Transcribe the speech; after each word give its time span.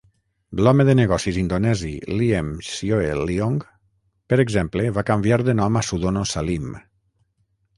L'home 0.67 0.85
de 0.85 0.93
negocis 0.99 1.35
indonesi 1.41 1.91
Liem 2.21 2.49
Sioe 2.69 3.11
Liong, 3.31 3.59
per 4.33 4.41
exemple, 4.47 4.87
va 4.97 5.05
canviar 5.11 5.41
de 5.51 5.59
nom 5.63 5.79
a 5.83 5.85
Sudono 5.91 6.25
Salim. 6.33 6.75